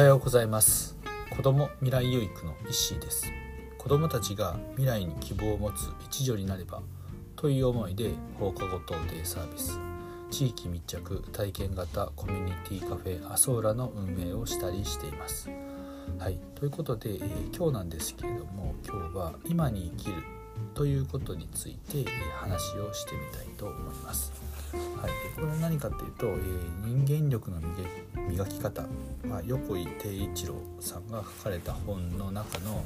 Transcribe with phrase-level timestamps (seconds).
[0.00, 0.96] はようございます。
[1.28, 3.30] 子供未来養育の石井です。
[3.76, 6.80] 子供たちが未来に希望を持つ一助になれば
[7.36, 9.78] という思いで放課後等デイサービス。
[10.30, 15.50] 地域密着体験型コミュニティカフェアソーラの運営をしたりしています。
[16.18, 16.40] はい。
[16.54, 20.14] ということで、えー、今日なんですけれども今日は今に生きる
[20.72, 24.49] ということについて、話をしてみたいと思います。
[24.76, 27.60] はい、これは何かっていうと、えー、人間力の
[28.28, 28.82] 磨き方、
[29.24, 32.84] まあ、横井定一郎さんが書かれた本の中の、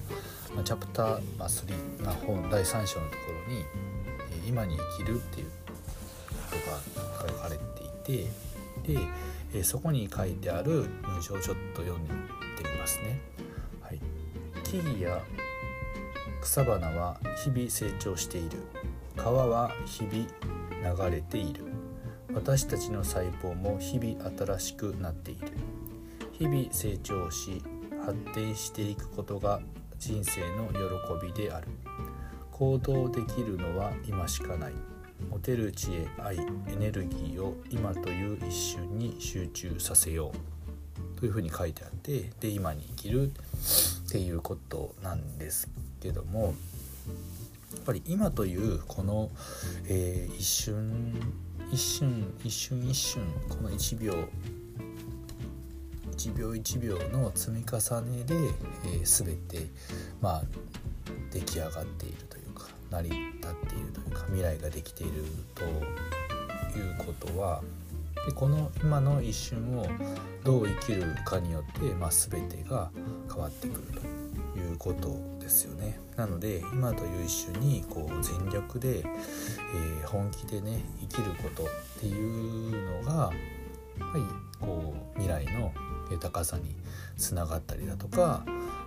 [0.54, 3.64] まあ、チャプター、まあ、3が本第3章のところに
[4.32, 6.56] 「えー、今に生きる」っていうこ
[7.12, 7.56] とが書かれ
[8.04, 9.00] ていてで、
[9.54, 13.20] えー、そこに書いてある文章をちょっと読んでみますね。
[13.80, 14.00] はい、
[14.62, 15.22] 木々や
[16.40, 18.58] 草花は日々成長している。
[19.16, 21.73] 川は日々流れている。
[22.34, 25.48] 私たちの細胞も日々新しくなっている。
[26.32, 27.62] 日々成長し
[28.04, 29.60] 発展していくことが
[29.98, 31.68] 人生の喜びである。
[32.50, 34.72] 行動できるのは今しかない。
[35.30, 41.18] 持てる知恵愛エネルギーを今という一瞬に集中させよう。
[41.18, 46.54] というふうに書いてあってで今に生きるっていうことなんですけども
[47.74, 49.30] やっぱり今というこの、
[49.88, 51.14] えー、一瞬
[51.74, 54.12] 一瞬一瞬一瞬この1秒
[56.12, 58.34] 1秒1秒の積み重ねで、
[58.84, 59.66] えー、全て
[60.20, 60.42] まあ
[61.32, 65.24] 出来上がっているというか成り立っているというか未来ができている
[65.56, 67.60] ということは
[68.24, 69.88] でこの今の一瞬を
[70.44, 72.92] どう生きるかによって、まあ、全てが
[73.28, 74.13] 変わってくると。
[74.58, 75.98] いうことですよね。
[76.16, 81.66] なので今という一瞬にこう全力で、えー、本気でね生きることっ
[82.00, 83.32] ていうのが
[83.98, 84.24] やっぱり
[84.60, 85.72] こう未来の
[86.10, 86.76] 豊かさに
[87.16, 88.44] つながったりだとか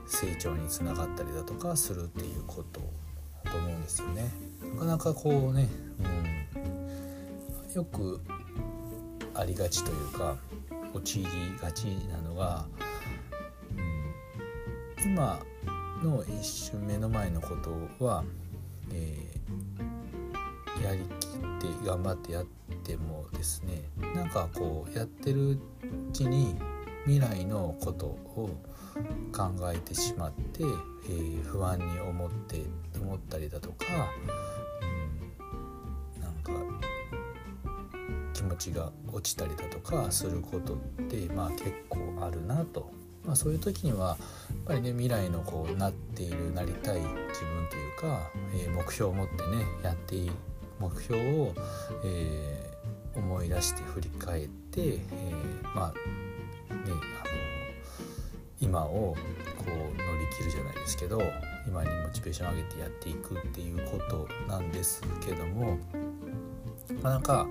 [0.08, 2.82] 成長につながったりだとかするっていうこと
[3.44, 4.32] だと思うんですよね。
[4.76, 8.22] なかなかこうね、うん、よく
[9.34, 10.38] ありがちというか
[10.94, 11.26] 陥り
[11.62, 12.66] がちなのが、
[15.08, 15.40] 今
[16.04, 18.26] の一瞬目の前のことは、
[18.92, 22.46] えー、やりきって頑張ってやっ
[22.84, 25.60] てもですねなんかこうやってるう
[26.12, 26.58] ちに
[27.06, 28.50] 未来のことを
[29.32, 32.66] 考えてしまって、えー、不安に思って
[33.00, 33.86] 思ったりだとか、
[36.16, 36.52] うん、なんか
[38.34, 42.92] 気持ちが落ちたりだとかすることってまあ結構あるなと
[43.28, 44.18] まあ、そういう時にはやっ
[44.66, 50.32] ぱりね未来のこうなっているなりたい自分というか、えー、目標を持ってねやっていい
[50.80, 51.54] 目標を、
[52.06, 56.98] えー、思い出して振り返って、えー、まあねあの
[58.62, 59.16] 今をこ
[59.66, 59.94] う乗り
[60.38, 61.22] 切るじゃないですけど
[61.68, 65.78] 今にモチベーション上げてやっていくっていうことなんですけども
[67.02, 67.48] なかなかやっ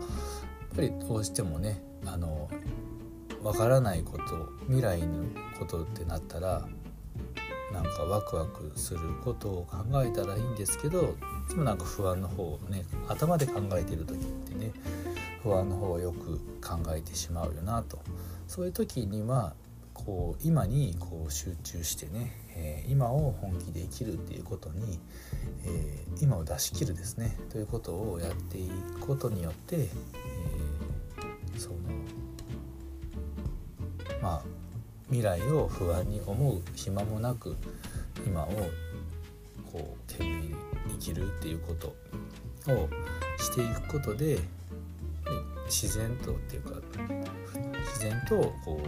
[0.75, 2.49] ぱりどうしてもねあの
[3.47, 5.25] わからないこと未来の
[5.57, 6.67] ことってなったら
[7.73, 14.73] なんかワクワクすることを考えたらいいんですけどいつもなんか不安の方をね頭で考えてる時ってね
[15.45, 18.01] 不安の方をよく考えてしまうよなと。
[18.49, 19.55] そういう時には
[19.95, 24.99] こう今にこう集中してね、えー、今を本気で生きるっていうことに、
[25.65, 29.89] えー、今を出し切るですねということをやっていくことによって、
[34.27, 34.43] まあ、
[35.07, 37.57] 未来を不安に思う暇もなく
[38.27, 38.49] 今を
[39.71, 40.55] こう懸命に
[40.89, 41.95] 生きるっていうこと
[42.73, 42.89] を
[43.39, 44.41] していくことで
[45.67, 46.71] 自然とっていうか
[47.87, 48.81] 自然とこ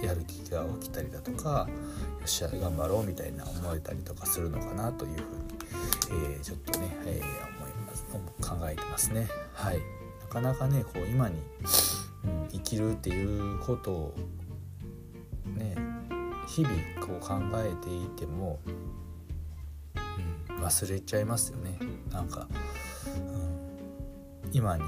[0.00, 5.16] うやる気が起きたりだとかよっしゃ頑張ろうみたいな思えたりとかするのかなという
[6.08, 8.06] ふうに、えー、ちょっとね、えー、思います
[8.40, 9.28] 考えてますね。
[9.52, 9.78] はい、
[10.22, 11.36] なかなかねこう今に、
[12.24, 14.14] うん、生きるっていうことを
[16.60, 18.58] 日々こう考えていても、
[20.48, 21.78] うん、忘れちゃいますよね。
[22.12, 22.46] なんか、
[24.44, 24.84] うん、今に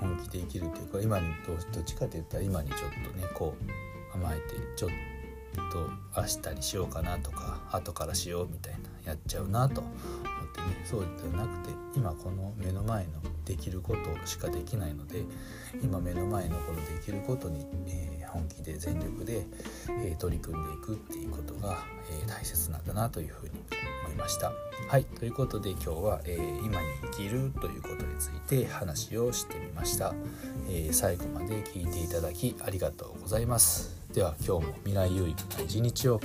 [0.00, 4.90] 本気で生きるっていうか今にどっちかって言ったら今にちょっとねこう甘えてちょっ
[5.70, 8.74] と明日にしようかなとか後からしようみたい
[9.04, 9.82] なやっちゃうなと
[10.50, 13.12] ってそうではなくて今この目の前の
[13.44, 15.24] できることしかできないので
[15.82, 19.46] 今目の前のこのできることに、えー、本気で全力で、
[20.02, 21.78] えー、取り組んでいくっていうことが、
[22.10, 23.52] えー、大切なんだなというふうに
[24.04, 24.52] 思いました。
[24.88, 30.14] はいということで今日は、え今に生きるということについて話をしてみました、
[30.68, 34.00] え最後まで聞いていただきありがとうございます。
[34.12, 36.20] では今日も未来有益な一日を